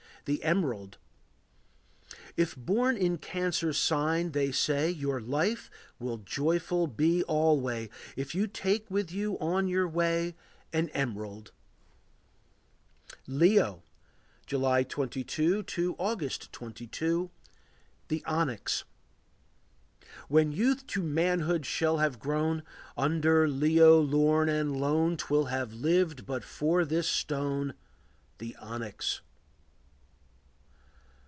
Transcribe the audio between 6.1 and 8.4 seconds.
joyful be alway, If